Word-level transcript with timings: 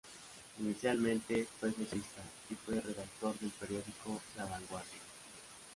Inicialmente 0.57 1.45
fue 1.59 1.69
socialista 1.73 2.21
y 2.49 2.55
fue 2.55 2.73
redactor 2.81 3.37
del 3.37 3.51
periódico 3.51 4.19
"La 4.35 4.45
Vanguardia". 4.45 4.97